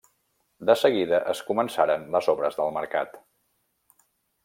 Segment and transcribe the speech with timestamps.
[0.69, 3.21] De seguida, es començaren les obres del mercat.